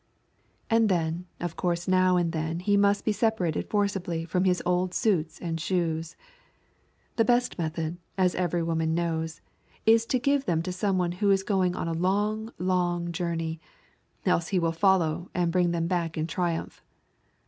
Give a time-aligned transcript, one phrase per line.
[0.67, 4.95] And then of course now and then he must be separated forcibly from his old
[4.95, 6.15] suits and shoes.
[7.17, 9.41] The best method, as every woman knows,
[9.85, 13.59] is to give them to someone who is going on a long, long journey,
[14.25, 16.81] else he will follow and bring them back in triumph.